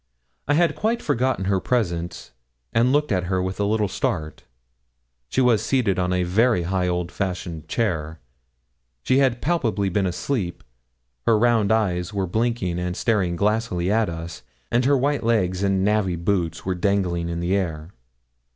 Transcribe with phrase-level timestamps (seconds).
[0.47, 2.31] I had quite forgotten her presence,
[2.73, 4.45] and looked at her with a little start.
[5.29, 8.19] She was seated on a very high old fashioned chair;
[9.03, 10.63] she had palpably been asleep;
[11.27, 14.41] her round eyes were blinking and staring glassily at us;
[14.71, 17.91] and her white legs and navvy boots were dangling in the air.